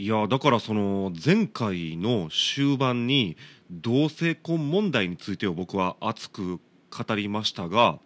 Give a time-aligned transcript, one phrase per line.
[0.00, 3.36] いやだからその前回の終盤に
[3.68, 7.98] 同性婚問題についてを僕は熱く語りましたが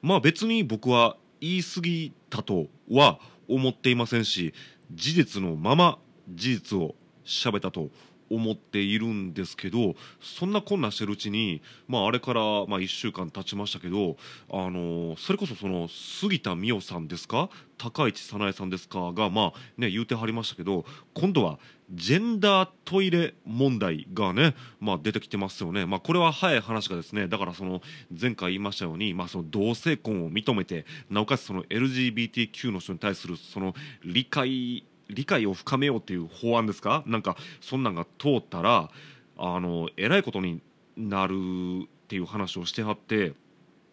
[0.00, 4.54] まあ別に僕は言い過ぎたとは思っていませんし
[4.90, 5.98] 事実のまま
[6.30, 6.94] 事実を
[7.26, 7.90] 喋ったと
[8.30, 14.16] 思っているんですけどそんなこんなしてるうちに、まあ、あれから、まあ、1週間経ちましたけど、
[14.50, 17.48] あのーそれこそその杉田水脈さんですか
[17.78, 20.84] 高市早苗さんですかが、まあね、言うてはりましたけど
[21.14, 21.58] 今度は
[21.92, 27.80] ジェンダートイレ問題がね、まあ、出てきてますよね、まあ、これは早い話がですねだからその
[28.18, 37.02] 前回言いましたように、まあ、その同性婚を認めてなおかつその LGBTQ の人に対するその理解理解を深めようっていう法案ですか？
[37.06, 38.90] なんかそんなんが通ったら
[39.36, 40.60] あのえらいことに
[40.96, 43.34] なるっていう話をしてはって。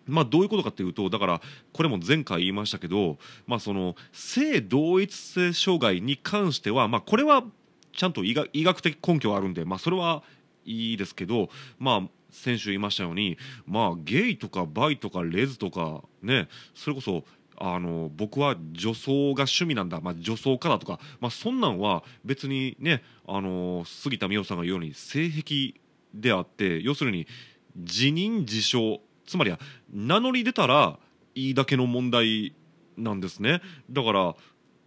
[0.06, 7.46] まあ、どういうことかっていうとだからこれも前回言いましたけど、まあ、その性同一性障害に関しては、まあ、これは
[7.94, 10.22] ちゃんと医学医学的根拠があるんで、まあ、それは
[10.66, 11.48] いいですけど、
[11.80, 17.24] まあ、先週言いましたように、まあ、ゲイとかバイとかレズとかねそれこそ
[17.58, 25.74] あの僕は女装が趣味なんだ、まあ、女装からとか、まあ、そんなんは別にねあの杉田水脈さんが言うように性癖
[26.14, 27.28] であって要するに
[27.76, 29.02] 自認自称。
[29.26, 29.60] つまりは
[29.92, 31.00] 名乗り出たら
[31.36, 32.54] いいだけの問題
[32.98, 33.62] なんですね。
[33.90, 34.36] だから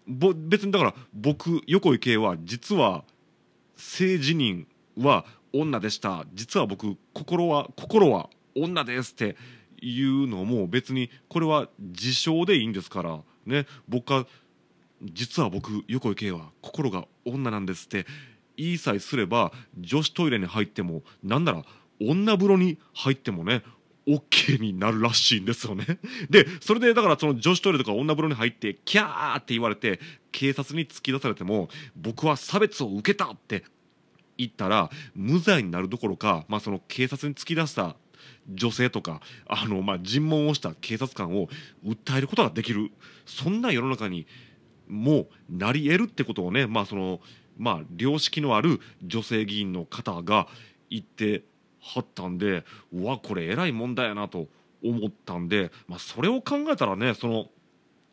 [0.07, 3.05] ぼ別にだから僕横井圭は実は
[3.77, 4.67] 性自認
[4.99, 6.25] は女でした。
[6.35, 9.37] 実は僕心は心は女ですって
[9.81, 14.27] いうのも別にこれは自称でいいんですからね僕は
[15.03, 18.07] 実は僕横井圭は心が女なんですって
[18.57, 21.65] 言いさえすれば女子トイレに入ってもなんなら
[22.01, 23.63] 女風呂に入ってもね
[24.07, 25.99] OK になるらしいんですよね。
[26.31, 29.99] でそれでだからその女子トイレとか女風呂に入ってキャーって言われて
[30.31, 33.65] 警察に突き出されても僕は差別を受けたって
[34.39, 37.97] 言ったら無罪になるどころか、まあ、その警察に突き出した
[38.49, 41.49] 女性とかあの、まあ、尋問をした警察官を
[41.85, 42.91] 訴えることができる
[43.25, 44.27] そんな世の中に
[44.89, 47.21] もうなり得るってことをね、まあその
[47.59, 50.47] まあ、良識のある女性議員の方が
[50.91, 51.43] 言って
[51.81, 54.49] はったんでうわこれえらい問題やなと
[54.85, 57.47] 思ったんで、まあ、それを考えたらねその。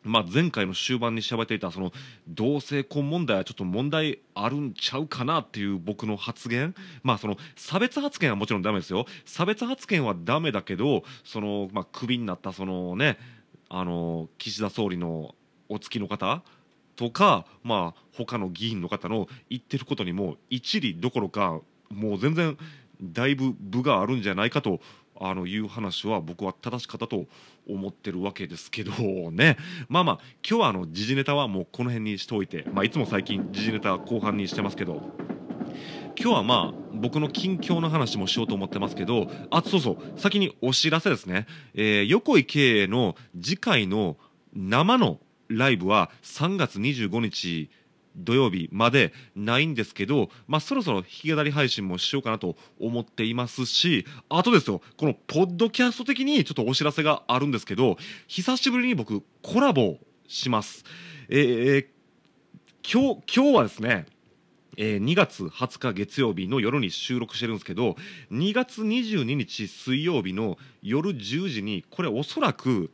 [0.04, 1.92] まあ、前回の終盤に喋っていたその
[2.28, 9.06] 同性婚問題はちょっと問題あるんちゃうかなっていう僕の発言、まあ、その差別発言はもちろんダメですよ。
[9.24, 13.18] 差別発言はダメだけどその、まあ、クビになったその、ね、
[13.68, 15.34] あの岸田総理の
[15.68, 16.42] お付きの方
[16.96, 21.60] とか、まあ、他の議員の方の言ってることにも一理どころか
[21.90, 22.58] もう全然
[23.02, 24.80] だいぶ部があるんじゃないかと
[25.20, 27.26] あのいう話は僕は正しかったと
[27.68, 28.92] 思ってるわけですけど
[29.30, 29.56] ね。
[29.88, 35.12] まあまあ今日はあの時事ネタはもうこの辺にしておいて、まあ、いつも最近時事ネタ後半にしてますけど。
[36.16, 44.16] 今日はまあ僕の近況の話もしようと思ってますけどあそうそう先にお知らせですね、えー横井圭の次回の
[44.54, 47.70] 生のライブは3月25日
[48.16, 60.84] 土曜日までないんですけど、まあ、そろそろ弾き語り配信もしようかなと思っていますしあとですよこのポッドキャスト的にちょっとお知らせがあるんですけど久しぶりに僕コラボします。
[61.28, 61.86] えー
[62.86, 64.04] 今日今日はですね
[64.76, 67.96] えー2月20日月曜日の夜に収録してるんですけど
[68.30, 72.90] 2月22日水曜日の夜10時にこれおそらく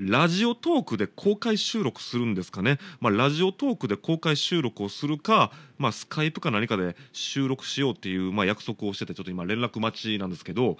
[0.00, 10.78] ラジオトークで公開収録するんですかね、まあ、ラジオトークで公開収録をするか、まあ、スカイプか何かで収録しようっていう、まあ、約束をしててちょっと今連絡待ちなんですけど、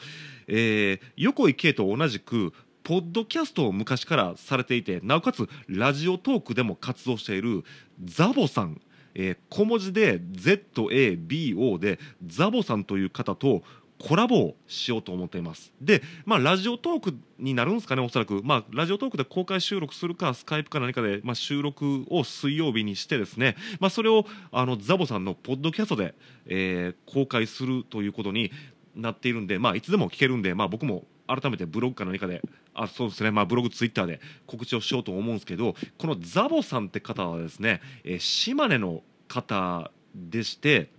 [0.49, 7.63] えー横井圭と同じくポッドキャストを昔からされていてなおかつラジオトークでも活動している
[8.03, 8.81] ザボさん。
[9.15, 13.63] えー小文字で ZABO でザボさんという方と
[14.01, 15.73] コラボをしようと思っています。
[15.81, 18.41] でまあラジオトークになるんですかねおそらく。
[18.43, 23.57] まあラジオトークで公開収録するかスカイプか何かで、まあ、収録を水曜日にしてですね。
[23.79, 26.15] まあそれをあのザボさんのポッドキャストで、
[26.47, 28.53] えー公開するということに
[28.95, 32.43] なっているんでまあいつでも聞けるんでまあ僕も改めてブログか何かで
[32.75, 40.91] あそうですね、まあ、ブログツイッターで告知をしようと思うんですけどこのザボさんって方はですね、えー島根の方でして。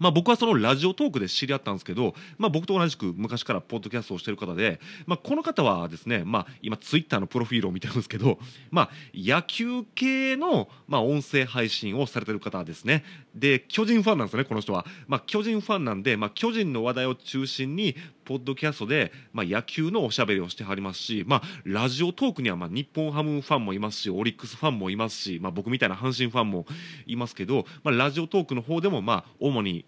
[0.00, 8.38] まあ、僕はそのラジオトークで知り合ったんですけど、まあ、僕と同じく昔からポッドキャストをしている方で、まあ、この方はですね、まあ、今ツイッターのプロフィールを見てるんですけど、
[8.70, 13.04] まあ、野球系の、まあ、音声配信をされてる方ですね。
[13.34, 17.94] で巨人ファンなんですねこの人は、まあ、巨人ファンなんで、まあ、巨人の話題を中心に
[18.30, 26.64] ポッドキャストで、まあ、野球のおしゃべりをしてはりますし、まあ、ラジオトークにはまあ日本ハムファンもいますしオリックスファンもいますし、まあ、僕みたいな阪神ファンも
[27.08, 29.84] いますけど、まあ、ラジオトークの方でもまあ主に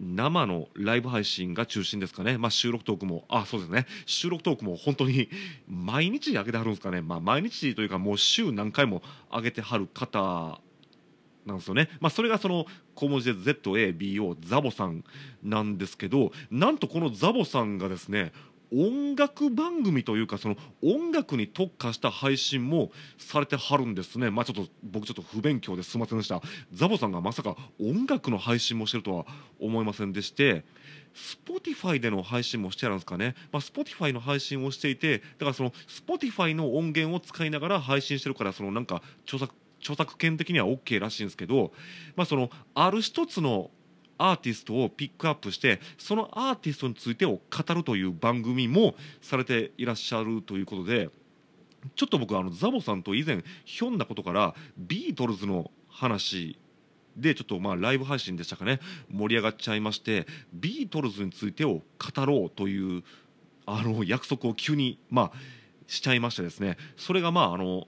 [0.00, 3.86] 生のライブ配信が中心ですかね、まあ、収録トークもあそうですね。
[4.04, 5.28] 収録トークも本当に
[5.68, 9.00] 毎日上げてはるんですかね、まあ、毎日というかもう週何回も
[9.30, 10.60] 上げてはる方
[11.46, 15.04] なんですよね、まあ、それがその小文字で ZABO ザボさん
[15.42, 18.32] なんですけどなんとこのザボさんがですね
[18.72, 24.30] 音楽番組というかその音楽に特化した配信もされてはるんですね。
[24.30, 26.42] まあちょっと僕ちょっと不勉強ですみませんでした。
[26.72, 29.26] ザボさんがまさか音楽の配信もしてるとは
[29.60, 30.64] 思いませんでして
[31.14, 39.54] Spotify での配信もしてあるんですかね、まあ、Spotify の配信をしていてだからその Spotify の音源を使いながら配信してるからそのなんか著作
[39.86, 41.72] 著作権的には OK らしいんですけど、
[42.16, 43.70] まあ、そのある一つの
[44.18, 51.10] アーティストをピックアップしてそのアーティストについてを語るという番組もされていらっしゃるということで
[51.94, 56.58] ちょっと僕あのザボさんと以前ひょんなことからビートルズの話
[57.16, 58.80] でちょっとまあライブ配信でしたかね
[59.10, 61.82] 盛り上がっちゃいましてビートルズについてを
[62.14, 63.04] 語ろうという
[63.66, 65.32] あの約束を急にまあ
[65.86, 66.76] しちゃいましてですね。
[66.96, 67.86] それがまああの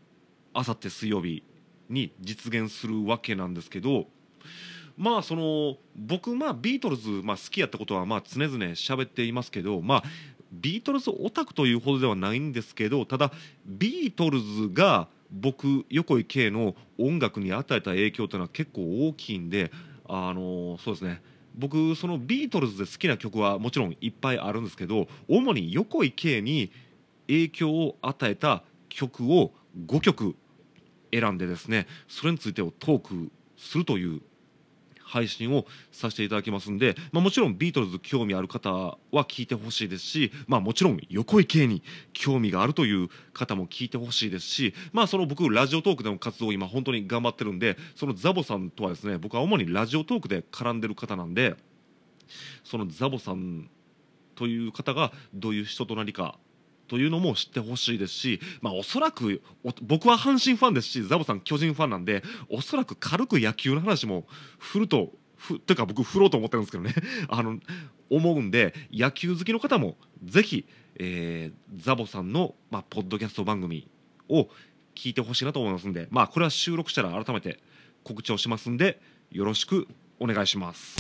[0.55, 1.43] あさって水曜日
[1.89, 4.07] に実現するわけなんですけど
[4.97, 10.03] まあその僕まあビートルズ、まあ、好きやったことはまあ常々喋っていますけどまあ
[10.53, 13.33] ビートルズオタクというほどではないんですけどただ
[13.65, 19.71] ビートルズが僕横井圭の音楽に与えた影響というのは結構大きいんで
[20.09, 21.23] あのそうですね。
[21.55, 26.71] 僕そのビートルズで好きな曲はもちろんいっぱいあるんですけど主に横井圭に
[27.27, 29.53] 影響を与えた曲を
[29.87, 30.37] 5曲
[31.13, 34.21] 選んでですねそれについてをトークするという
[35.09, 41.83] 配信をさせていただきますんで、まあ、もちろんビートルズ興味ある方は聞いてほしいですし、まあ、もちろん横井圭に
[42.13, 51.57] 興味があるという方も聞いてほしいですし、まあ、その僕ラジオトークでの活動を今本当に頑張ってるんでそのザボさんとはですね僕は主にラジオトークで絡んでる方なんで
[52.63, 53.71] そのザボさん
[54.35, 56.39] という方がどういう人となりか
[56.89, 59.43] というのも知ってほしいですし、まあ、おそらく
[59.83, 64.25] 僕は阪神ファンですしザボさん巨人ファンなんでおそらく軽く野球の話も
[64.59, 66.95] 振るとふというか僕振ろうと思ってるんですけどね
[67.29, 67.59] あの
[68.11, 70.65] 思うんで野球好きの方もぜひ、
[70.97, 73.87] えー、ザボさんの、まあ、ポッドキャスト番組
[74.29, 74.49] を
[74.95, 77.61] 聞いてほしいなと思いますんで、まあ、これは収録したら改めて
[78.03, 79.01] 告知をしますんで
[79.31, 79.87] よろしく
[80.19, 80.97] お願いします。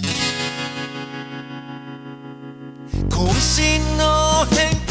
[3.08, 4.87] 渾身の変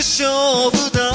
[0.00, 0.26] 勝
[0.70, 1.12] 負だ。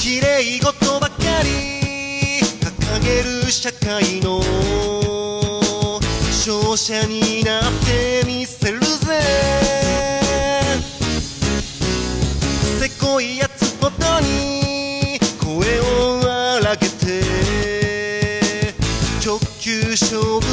[0.00, 4.40] 綺麗事ばかり掲げる社会の
[6.30, 9.20] 勝者になってみせるぜ。
[12.80, 14.57] せこいやつほどに
[16.68, 17.22] 投げて
[19.24, 20.47] 直球勝負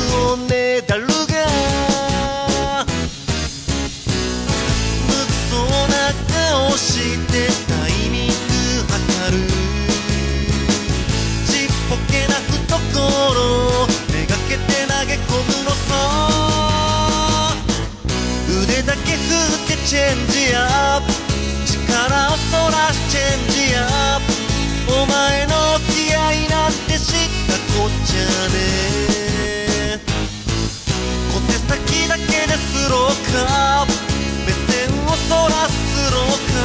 [34.46, 36.56] 目線をそらすスローカ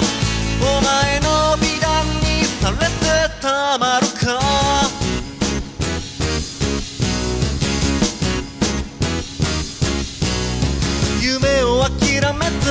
[0.00, 0.02] ー
[0.60, 1.86] お前の美談
[2.20, 2.92] にされて
[3.40, 4.40] たまるか。
[11.20, 12.66] 夢を諦めた。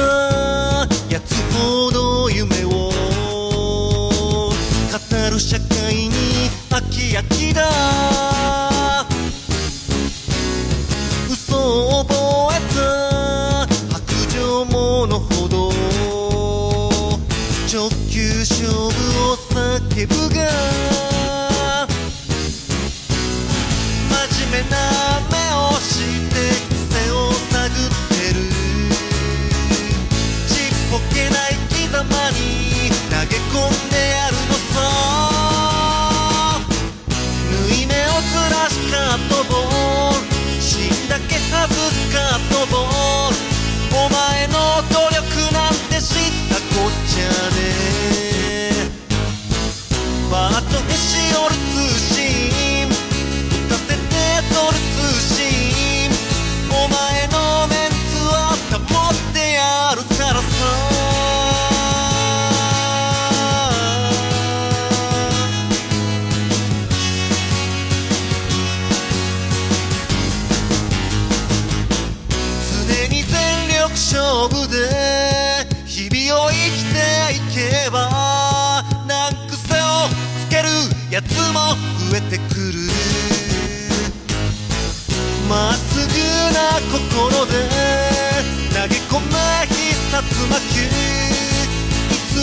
[1.09, 2.69] やつほど夢を。
[4.89, 4.97] 語
[5.31, 6.11] る社会に
[6.69, 8.56] 飽き飽きだ。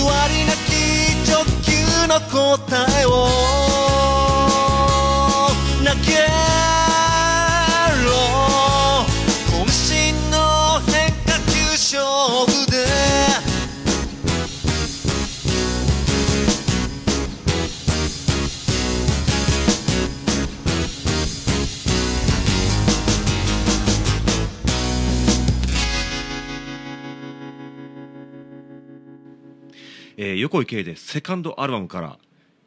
[0.04, 3.63] 偽りなき直球の答えを
[30.24, 32.18] えー横井圭でセカンドアルバムから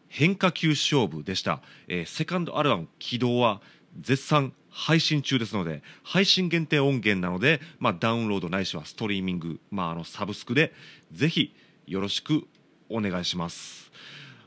[0.10, 3.62] 変化球勝負でした、えーセカンドアルバム起動は
[4.00, 10.72] 絶賛配信中ですので配信限定音源なので、まあ、ダウンロードないしはストリーミング、まあ、あのサブスクで
[11.12, 11.56] ぜひ
[11.88, 12.44] よろしく
[12.90, 13.92] お願いします。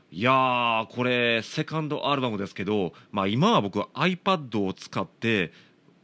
[0.09, 5.51] いやーこれセカンドアルバムですけど、まあ、今は僕は iPad を使って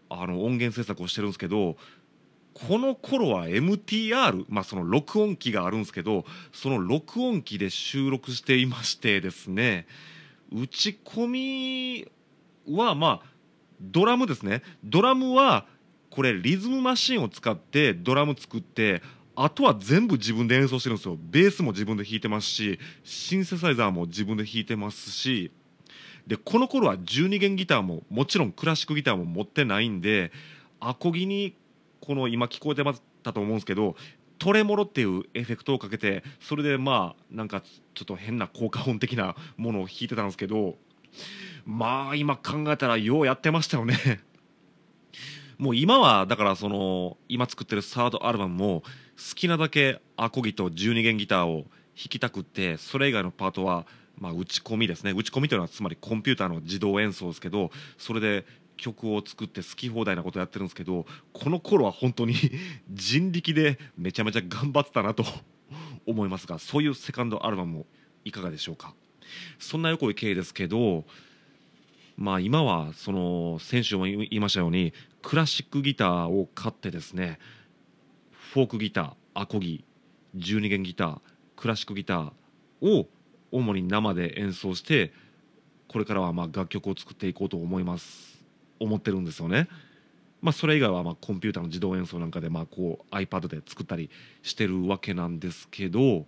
[0.10, 1.78] あの音源制作をしてるんですけど
[2.68, 9.86] この頃は MTR、まあ、その録音機があるんですけどその録音機で収録していましてですね
[10.52, 12.08] 打ち込み
[12.76, 13.38] はまあ
[13.80, 14.64] ドラムですね。
[14.84, 15.68] ドラムは
[16.10, 19.04] これリズムマシンを使ってドラム作って
[19.36, 21.18] あとは全部自分で演奏してるんですよ。
[21.20, 25.52] ベースも自分で弾いてますしシンセサイザーも自分で弾いてますし
[26.26, 30.32] でこの頃は12弦ギターももちろんクラシックギターも持ってないんで
[30.80, 31.56] アコギに
[32.02, 33.96] この今聞こえてましたと思うんですけど
[34.40, 40.76] トレモロっていうエフェクトをかけてそれでまあなんかちょっと変な効果音的なものを弾いてたんですけど
[41.66, 44.22] まあ今考えたらようやってましたよね。
[45.58, 48.84] もう今はだからその今作ってるサードアルバムも
[49.18, 51.70] 好きなだけアコギと12弦ギターを弾
[52.10, 53.88] きたくってそれ以外のパートは
[54.20, 55.12] まあ打ち込みですね。
[55.12, 58.46] 打ち込みというのはつまりコンピューターの自動演奏ですけどそれで
[58.78, 62.36] 曲を作って好き放題なことやってるんですけどこの頃は本当に
[62.90, 65.26] 人力でめちゃめちゃ頑張ってたなと
[66.06, 67.86] 思いますがそういうセカンドアルバムも
[68.24, 68.94] いかがでしょうか？
[69.60, 71.06] そんな横井圭ですけど
[72.16, 77.40] まあ今はその先週も言いましたようにクラシックギターを買ってですね
[78.32, 79.84] フォークギターアコギ
[80.36, 81.22] 12弦ギター
[81.56, 83.10] クラシックギターを
[83.52, 85.12] 主に生で演奏して
[85.88, 88.37] これからはま楽曲を作っていこうと思います。
[88.80, 89.68] 思ってるんですよね。
[90.42, 94.10] まあ、それ以外はまコンピューターの自動演奏なんかでまあこう iPad で作ったり
[94.44, 96.26] してるわけなんですけど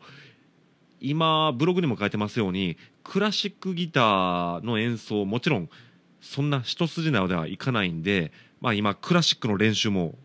[0.99, 5.69] 今ブログにも書いてますようにクラシックギターの演奏もちろん
[6.21, 10.15] そんな一筋縄ではいかないんで、まあ、今クラシックの練習も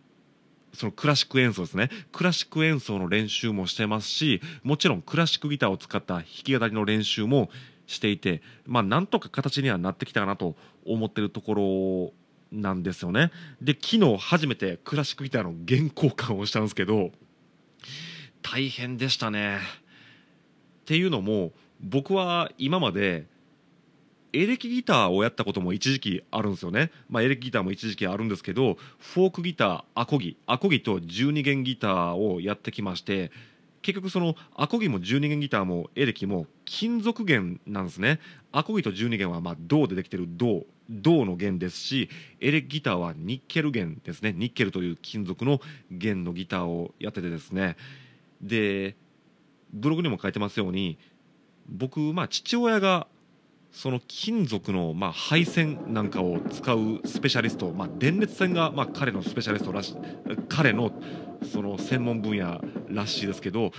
[0.72, 7.48] そのクラシック演奏ですねクラシック演奏の練習もしてますしもちろんクラシックギターを使った弾き語りの練習も
[7.86, 12.12] していてまあなんとか形にはなってきたかなと思ってるとこ
[12.52, 13.30] ろなんですよね。
[13.60, 17.10] で昨日初めてクラシックギターの原交換をしたんですけど
[18.42, 19.58] 大変でしたね。
[20.82, 23.26] っていうのも僕は今まで
[24.34, 33.30] エレキギターをやったことも一時期あるんですよね、まあ、エレキギターも一時期あるんですけどフォークギターアコギアコギと12弦ギターをやってきまして
[33.84, 38.18] 結局そのアコギも12弦ギターもエレキも金属弦なんですね。
[38.50, 42.08] アコギと12弦はまあ銅でできてる銅銅の弦ですし
[42.40, 44.32] エレキギターはニッケル弦ですね。
[44.32, 45.60] ニッケルという金属の
[45.90, 47.76] 弦のギターをやっててですね。
[48.40, 48.96] で
[49.70, 50.98] ブログにも書いてますように
[51.68, 53.06] 僕まあ父親が
[53.70, 59.94] その金属のまあ配線なんかを使うスペシャリスト、まあ、電熱線がまあ彼のスペシャリストらし
[60.48, 60.90] 彼の
[61.44, 63.72] その専門分野らしいですけど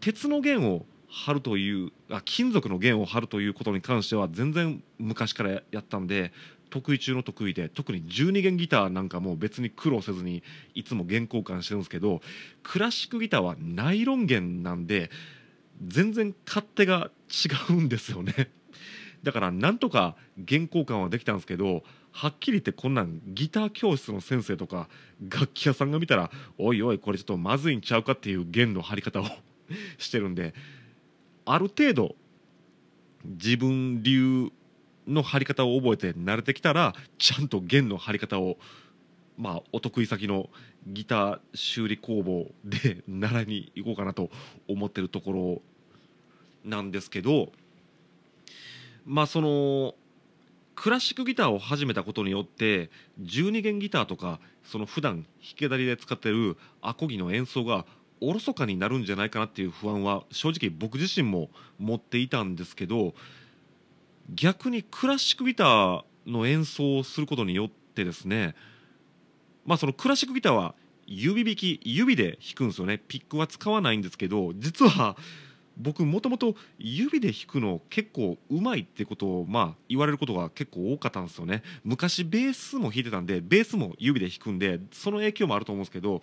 [0.00, 6.32] 鉄の弦を張るというあ金属の弦を張るということに関しては全然昔からやったんで
[6.70, 10.42] 得意中の得意で特に12弦ギターなんかも別に苦労せずに
[10.74, 12.20] いつも弦交換してるんですけど
[12.64, 15.10] クラシックギターはナイロン弦なんで
[15.86, 18.50] 全然勝手が違うんですよね。
[19.24, 24.88] だからなんとか弦交換はできたんですけどはっきり言ってこんなんギター教室の先生とか
[25.28, 29.24] 楽器屋さんが見たらおいおいこれちょっとまずいんちゃうかっていう弦の張り方を
[29.98, 30.54] してるんで
[31.46, 32.14] ある程度
[33.24, 34.50] 自分流
[35.08, 38.58] の張り方を覚えて慣れてきたらちゃんと弦の張り方を
[39.36, 40.50] まあお得意先の
[40.86, 44.30] ギター修理工房で習いに行こうかなと
[44.68, 45.62] 思ってるところ
[46.64, 47.52] なんですけど
[49.04, 49.94] まあその
[50.74, 52.90] クラシックギターを始めたことによって
[53.22, 57.86] 12弦ギターとかその普段弾き語りで使ってるアコギの演奏が
[58.20, 63.14] おろそかになるんじゃないかなっていう不安は正直僕自身も持っていたんですけど
[64.34, 68.54] 逆にクラシックギターの演奏をすることによってですね
[69.64, 70.74] まあそのクラシックギターは
[71.06, 72.96] 指弾き指で弾くんですよね。
[72.96, 75.16] ピックは使わないんですけど実は
[75.76, 81.62] 僕もともと指で弾くの結構うまいってことをまあ言われることが結構多かったんですよね。
[81.82, 86.22] 昔ベースも弾いてたんでベースも指で弾くんでその影響もあると思うんですけど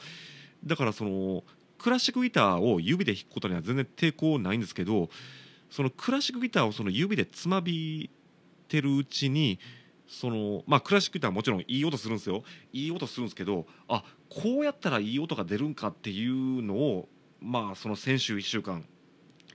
[0.63, 1.43] だからその
[1.77, 5.09] クラシックギターを指で弾くことには全然抵抗ないんですけど
[5.69, 8.09] そのクラシックギターをその指でつまび
[8.67, 9.59] てるうちに
[10.07, 12.43] そのまあクラシックギターはもちろんいい音するんですよ。
[12.73, 17.09] いい音するんですけどあこうやったらいい音が出るんかっていうのを
[17.41, 18.85] まあその先週1週間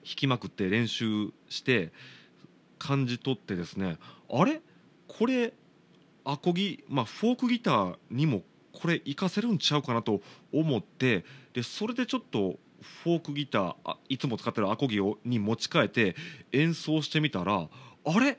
[0.07, 1.91] 弾きまくって練習して
[2.79, 3.99] 感じ取ってですね。
[4.31, 4.61] あれ？
[5.09, 5.53] これ
[6.25, 10.21] アコギ、まあ、フォークギターにもこれ活かせるんちゃうかなと
[10.53, 11.25] 思って。
[11.53, 12.59] でそれでちょっと
[13.03, 16.15] フォークギターあいつも使ってるアコギをに持ち替えて
[16.53, 17.69] 演奏してみたら
[18.05, 18.39] あれ？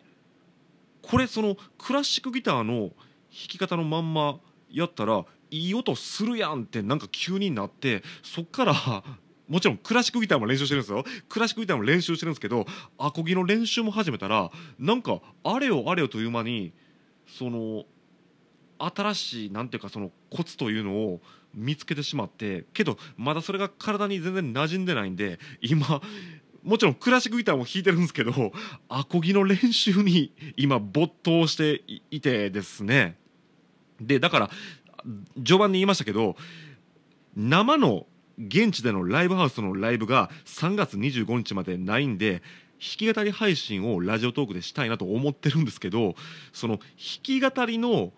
[1.02, 2.92] これそのクラシックギターの弾
[3.30, 8.74] き方のまんまやったらいい音するやんってなんか急になってそっから
[9.48, 11.04] もちろんクラシックギターも練習してるんですよ。
[11.30, 12.66] クラシックギターも練習してるんですけど
[12.98, 16.74] アコギの練習も始めたらなんかあれよあれよという間に
[17.28, 17.86] その
[18.80, 21.22] 新しいなんていうかそのコツというのを
[21.54, 26.02] 見つけてしまってけどまだそれが体に全然馴染んでないんで今
[26.64, 28.52] もちろんクラシックギターも弾いてるんですけど
[28.90, 33.18] アコギの練習に今没頭していてですね。
[34.00, 34.50] でだから
[35.38, 36.36] 序盤に言いましたけど
[37.36, 38.06] 生の
[38.38, 42.44] 現地でのライブハウスのライブが3月25日までないんで
[42.80, 46.16] 弾き語り配信をラジオトークでしたいなと思ってるんですけど
[46.54, 46.88] その弾
[47.24, 48.12] き語りの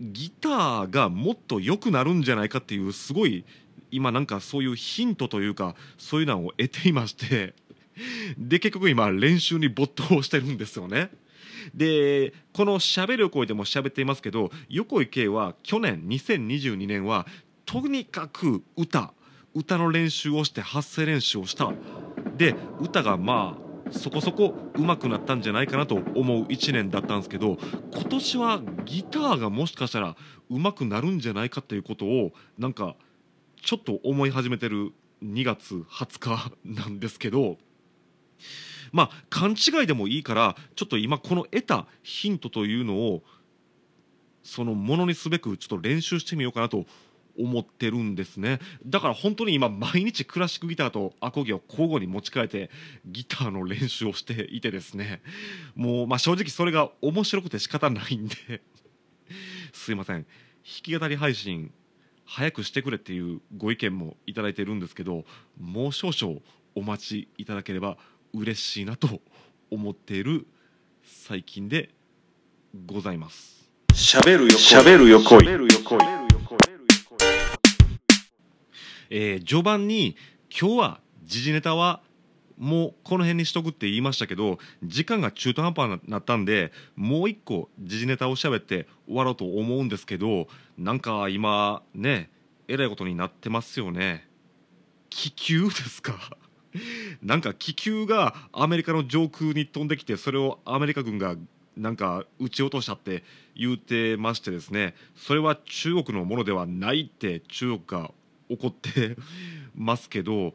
[0.00, 3.44] ギターがもっと良くなるんじゃないかっていうすごい
[3.90, 7.54] 今なんかそういうヒントというかそういうのを得ていまして
[8.38, 11.10] で結局今練習に没頭してるんですよね。
[11.74, 17.26] でこの「しゃべる横井」でも喋っていますけど横井圭は去年2022年は
[17.66, 19.12] とにかく歌
[19.54, 21.72] 歌の練習をして発声練習をした。
[22.36, 27.58] で歌がまあそこそこ上手くなったんじゃないかなと思う1年だったんですけど
[27.92, 30.16] 今年はギターがもしかしたら
[30.50, 32.96] 上手くなるんじゃないかということをなんか
[33.62, 34.92] ちょっと思い始めてる
[35.24, 37.56] 2月20日なんですけど
[38.92, 43.22] まあ勘違いでもいいからちょっと今この得たヒントというのを
[44.42, 46.86] そのものにすべくちょっと練習してみようかなと
[47.38, 48.58] 思ってるんですね。
[48.84, 52.70] だから本当に今毎日クラシックギターとアコギを交互に持ち替えて
[53.06, 55.22] ギターの練習をしていてですね。
[55.74, 58.62] もうまあ正直それが面白くて仕方ないんで。
[59.72, 60.22] すいません。
[60.22, 60.26] 弾
[60.82, 61.72] き語り配信
[62.24, 65.24] 早くしてくれっていうご意見もいただいてるんですけど
[65.58, 66.40] もう少々
[66.74, 67.96] お待ちいただければ
[68.34, 69.20] 嬉しいなと
[69.70, 70.46] 思っている
[71.02, 71.90] 最近で
[72.86, 73.70] ございます。
[73.94, 76.17] しゃべるよしゃべるよこい
[79.10, 80.16] えー序盤に
[80.50, 82.00] 今日は時事ネタは
[82.56, 92.30] もうこの辺にしとくって言いましたけど時間が中途半端になったんでもう一個時事ネタを喋って終わろうと思うんですけどなんか今ね
[92.66, 94.28] えらいことになってますよね。
[95.08, 96.36] 気球ですか？
[97.22, 101.36] なんか気球がアメリカの上空に飛んできてそれをアメリカ軍が
[101.76, 103.24] なんか撃ち落としたって
[103.56, 108.10] 言うてましてですねそれは中国のものではないって中国が
[108.48, 109.16] 怒って
[109.74, 110.54] ますけど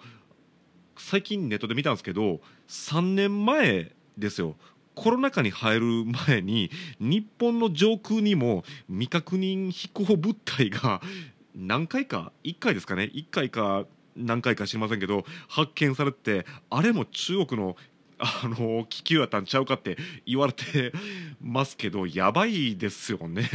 [0.98, 4.56] 最近ネットで見たんですけど3年前ですよ
[4.96, 5.86] コロナ禍に入る
[6.28, 11.02] 前に日本の上空にも未確認飛行物体が
[11.56, 17.76] 何回か1回ですかね1回か何回か知りませんけど発見されてあれも中国の
[18.20, 20.94] あの気球やったんちゃうかって言われて
[21.42, 23.50] ますけどやばいですよね。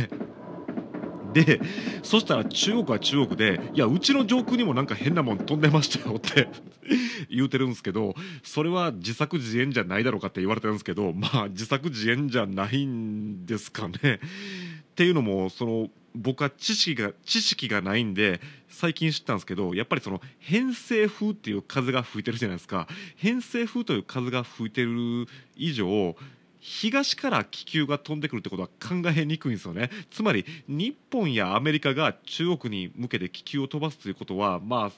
[1.44, 1.60] で
[2.02, 6.48] そしたら中国は中国で「いやうちの上空にもなんか変なもん飛んでましたよ」って
[7.30, 14.20] 言うてるんですけどそれは自作自演じゃないだろうかって言われてるんですけどまあ自作自演じゃないんですかね。
[14.20, 26.16] っていうのもその僕は知識が知識がないんで最近知ったんですけどやっぱりその偏西風っていう風が吹いてるじゃないですか偏西風という風が吹いてる以上
[26.60, 34.92] 東から気球が飛んでくるってことは考えにくいんですよねつまり日本やアメリカが中国に向けて気球を飛ばすということはまあ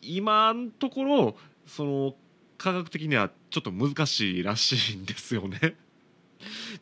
[0.00, 2.14] 今のところその
[2.58, 5.74] 科学的にはちょっと難しいらしいんですよね。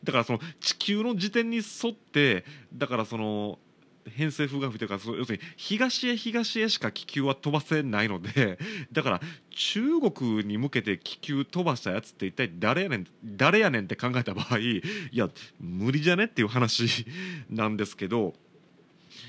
[0.03, 3.59] だからその地球の時点に沿ってだからその
[4.09, 8.57] 偏西風が吹いてるからその要するに東へ東へしか気球は飛ばせないので
[8.91, 17.05] だから中国に向けて気球飛ばしたやつって一体誰やねん誰やねんって考えた場合いや無理じゃねっていう話
[17.49, 18.33] なんですけど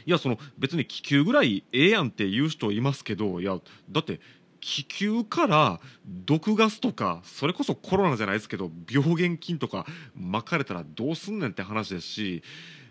[0.06, 3.58] いやその別に気球ぐらいええやんって言う人いますけどいや
[3.90, 4.20] だって
[4.62, 12.42] 気球から毒ガスとかそれこそコロナじゃないですけど病原菌とか巻かれたらどうすんねんって話ですし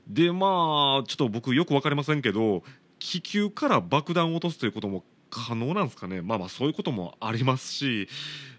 [0.07, 2.63] でまあちょっと僕よく分かりませんけど
[2.99, 6.21] 気球から爆弾を落とすということも可能なんですかね。
[6.21, 8.09] まあまあそういうこともありますし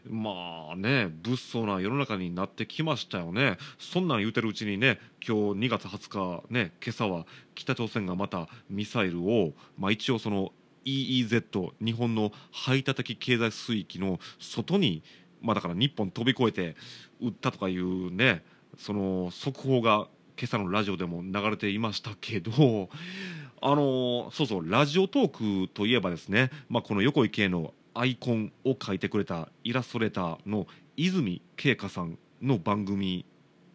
[0.08, 3.58] まあね物騒な世の中になってきましたよね。
[3.78, 10.52] そんなん言うてるうちにね今日2月20日ね今朝は北朝鮮がまたミサイルをまあ一応その
[10.84, 15.02] EEZ 日本の排他的経済水域の外に
[15.42, 16.76] まあだから日本飛び越えて
[17.20, 18.42] 撃ったとかいうね
[18.78, 22.88] その速報が今朝のラジオでも流れていましたけど
[23.60, 30.66] あのそうそうラジオトークといえばですね、まあ、この横井系のアイコンを描いてくれたイラストレーターの
[30.96, 33.24] 泉慶香さんの番組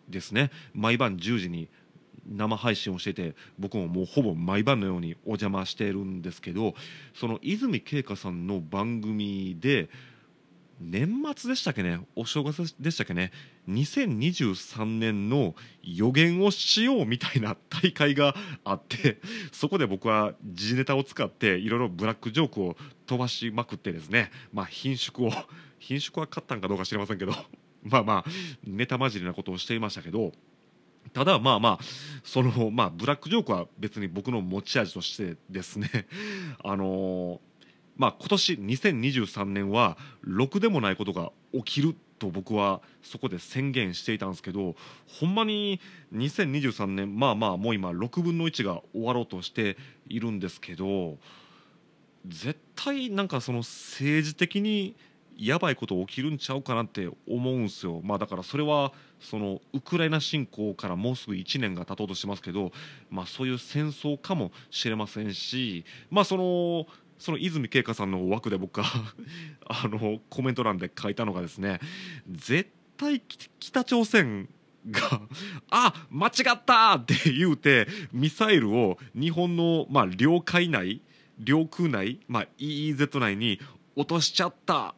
[0.09, 0.51] ですね。
[0.73, 1.69] 毎晩10時に
[2.29, 6.75] 生配信をしてて僕ももうほぼ毎晩のようにお邪魔してるんですけど
[7.13, 9.89] その泉慶香さんの番組で
[10.79, 11.99] 年末でしたっけね？
[12.15, 13.31] お正月でしたっけね
[13.67, 19.17] ？2023年の予言をしようみたいな大会があって
[19.51, 24.31] そこで僕は時事ネタを使っていろいろブラックジョークを飛ばしまくってですね。
[24.53, 25.31] まあ品種を
[25.79, 27.33] 品種は勝ったんかどうか知りませんけど。
[27.83, 28.25] まあまあ
[28.65, 30.31] ネタ混じりなことをしていましたけど。
[31.13, 31.83] ただまあまあ
[32.23, 35.89] そのまあブラックジョークは別に僕の持ち味としてですね。
[36.63, 37.41] あの
[37.97, 44.75] まあ今年2023年はろくでもないことが起きると僕はそこで宣言していたんですけど
[45.19, 45.79] ほんまに
[46.13, 51.17] 2023年まあまあもう今6分の1が終わろうとしているんですけど
[52.25, 54.95] 絶対なんかその政治的に
[55.37, 58.01] やばいこと起きるんちゃうかなって思うんですよ。
[58.03, 62.71] まあだからそれはそのウクライナ侵攻からもうすぐ1年が経とうとしてますけど、
[63.11, 68.85] まあそういう戦争かもしれませんし、まあそのその泉慶香さんの枠で僕が
[69.67, 71.79] あのコメント欄で書いたのがですね、
[72.29, 73.21] 絶対
[73.59, 74.49] 北朝鮮
[74.89, 75.21] が
[75.69, 81.01] 「あ間違った!」って言うてミサイルを日本の、まあ、領海内
[81.39, 83.59] 領空内、まあ、EEZ 内に
[83.95, 84.95] 落としちゃった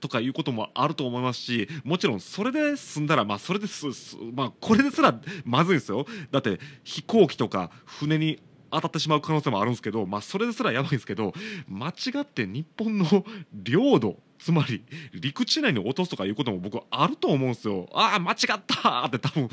[0.00, 3.86] とかいうこともあると思いますしもちろんそれで済んだらまあそれです
[4.34, 11.32] まあこれですらまずいんですよだって飛行機とか船に当たってしまう可能性もあるんですけどまあそれですらやばいんですけど
[11.68, 13.06] 間違って日本の
[13.52, 17.88] 領土つまり陸地内に落とすとかいうことも僕あると思うんですよ。
[17.92, 19.48] ああ間違ったって多分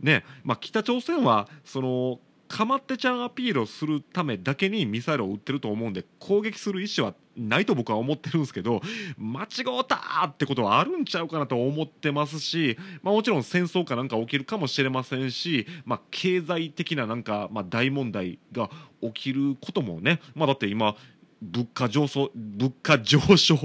[0.00, 2.18] ねまあ北朝鮮はその
[2.52, 8.82] かまってちゃんアピールをするためだけにミサイルを撃ってると思うんで攻撃する意思はないと僕は思ってるんですけど
[9.16, 18.68] 間違うたってことはあるんちゃうかなと思ってますし、まあ、もちろん戦争かなんか起きるかもしれませんし、まあ、経済的ななんか、まあ、大問題が
[19.00, 20.94] 起きることもね、まあ、だって今
[21.40, 23.56] 物価上昇物価上昇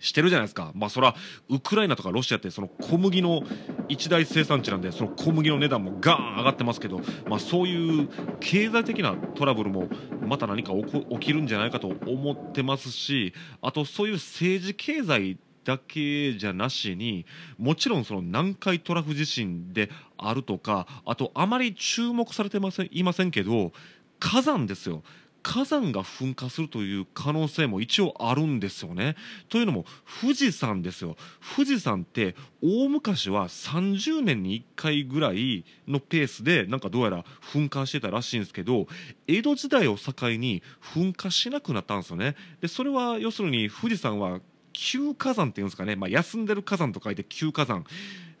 [0.00, 0.72] してるじゃないですか。
[0.74, 1.14] まあそら、
[1.48, 3.42] ウクライナとかロシアってその小麦の
[3.88, 8.08] 一大生産地なんで、その小麦の値段もガーン上がってますけど、まあそういう
[8.40, 9.88] 経済的なトラブルも
[10.26, 13.32] また何か起きるんじゃないかと思ってますし、
[13.62, 17.26] あとそういう政治経済だけじゃなしに
[17.58, 23.72] もちろんその南海トラフ地震であるとかあとあまり注目されてませんいませんけど
[24.18, 25.02] 火山ですよ
[25.48, 29.16] 火山が噴火するという可能性も一応あるんですよね。
[29.48, 29.86] というのも
[30.20, 31.16] 富士山ですよ
[31.56, 38.88] 富士山って大昔は30年に1回ぐらいのペースでなんかどうやら噴火してたらしいんですけど
[39.26, 42.36] 江戸時代を境に噴火しなくなったんですよね。
[42.60, 44.40] でそれは要するに富士山は
[44.74, 47.86] 休火山っていうんですかね、まあ、休んでる火山と書いて休火山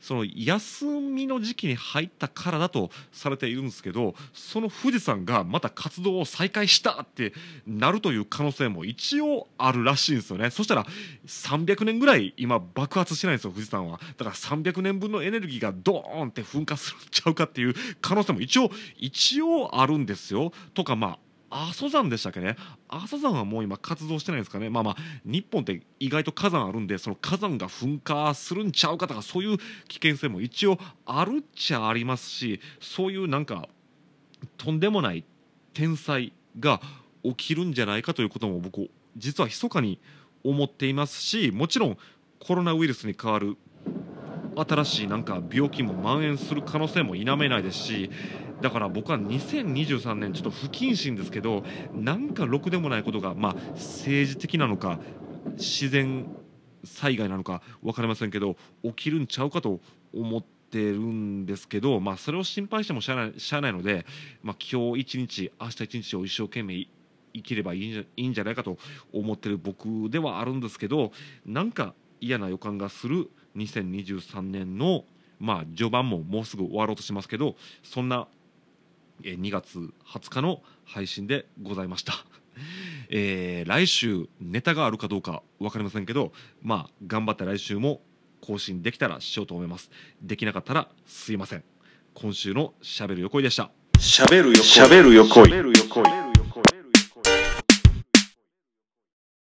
[0.00, 7.32] その休みの時期に入ったからだとされているんですけどその富士山がまた活動を再開したって
[7.66, 10.50] なるという可能性も一応あるらしいんですよね。
[10.50, 10.86] そしたら
[11.26, 14.00] 300年ぐらい今爆発してないんですよ富士山は。
[14.16, 20.52] だから300年分のエネルギーがドーンって噴火するんちゃうかっていう可能性も一応一応あるんですよ。
[20.74, 21.18] とかまあ
[21.50, 22.56] 阿蘇山でしたっけね。
[22.88, 24.68] 阿蘇山はもう今活動してないですかね。
[24.68, 29.58] まあまあ日本って意外と火山あるんでその火山が噴火するんちゃうかとかそういう
[29.88, 33.68] 危険性も一応あるっちゃありますしそういうなんか
[34.56, 35.24] とんでもない
[35.72, 36.80] 天災が
[37.22, 39.98] 起きるんじゃないかということも僕実は密かに
[40.44, 41.98] 思っていますしもちろん
[42.40, 43.56] コロナウイルスに代わる
[44.56, 48.10] 新しいなんか病気も蔓延する可能性も否めないですし
[48.60, 54.98] だから僕は2023年ちょっと不謹慎ですけどなんかろくでもないことがまあ政治的なのか
[55.56, 56.26] 自然
[56.84, 59.80] 災害なのか分かりませんけど起きるんちゃうかと
[60.12, 64.06] 思ってるんですけど、まあ、それを心配してもしゃあないしゃあないので、
[64.42, 66.86] まあ、今日一日明日一日を一生懸命
[67.34, 68.78] 生きればいいんじゃいいんじゃないかと
[69.12, 71.12] 思ってる僕ではあるんですけど
[71.46, 75.04] なんか嫌な予感がする2023年の、
[75.38, 78.26] まあ、序盤ももうすぐ終わろうとしますけどそんな
[79.24, 82.14] えー2月20日の配信でございました。
[83.10, 88.02] えー来週ネタがあるかどうか分かりませんけどまあ頑張って来週も
[88.40, 89.90] 更新できたらしようと思います。
[90.22, 91.64] できなかったらすいません。
[92.14, 93.70] 今週のしゃべる横井でした。
[93.98, 96.27] しゃべるよしゃべる横井しゃべるよこい